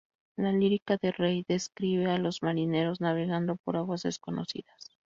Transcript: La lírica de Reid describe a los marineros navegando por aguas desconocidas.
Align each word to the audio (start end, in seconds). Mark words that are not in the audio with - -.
La 0.35 0.51
lírica 0.51 0.97
de 0.99 1.11
Reid 1.11 1.45
describe 1.47 2.07
a 2.09 2.17
los 2.17 2.41
marineros 2.41 3.01
navegando 3.01 3.57
por 3.57 3.77
aguas 3.77 4.01
desconocidas. 4.01 4.89